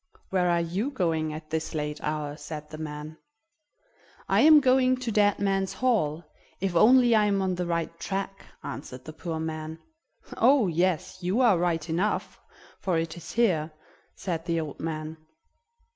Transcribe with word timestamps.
Where 0.31 0.49
are 0.49 0.61
you 0.61 0.89
going 0.89 1.31
at 1.31 1.51
this 1.51 1.75
late 1.75 2.01
hour?" 2.01 2.35
said 2.35 2.71
the 2.71 2.79
man. 2.79 3.19
"I 4.27 4.39
am 4.41 4.59
going 4.59 4.97
to 4.97 5.11
Dead 5.11 5.37
Man's 5.37 5.73
Hall, 5.73 6.23
if 6.59 6.75
only 6.75 7.13
I 7.13 7.25
am 7.25 7.39
on 7.39 7.53
the 7.53 7.67
right 7.67 7.99
track," 7.99 8.43
answered 8.63 9.05
the 9.05 9.13
poor 9.13 9.39
man. 9.39 9.77
"Oh! 10.37 10.65
yes, 10.65 11.19
you 11.21 11.39
are 11.41 11.59
right 11.59 11.87
enough, 11.87 12.39
for 12.79 12.97
it 12.97 13.15
is 13.15 13.33
here," 13.33 13.73
said 14.15 14.45
the 14.47 14.59
old 14.59 14.79
man. 14.79 15.17